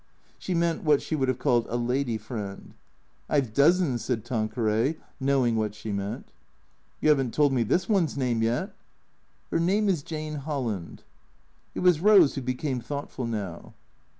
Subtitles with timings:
[0.39, 2.73] She meant what she would have called a lady friend."
[3.29, 6.31] I 've dozens," said Tanqueray, knowing what she meant."
[7.01, 8.73] You have n't told me this one's name yet.""
[9.51, 11.03] Her name is Jane Holland."
[11.75, 13.75] It was Eose who became thoughtful now.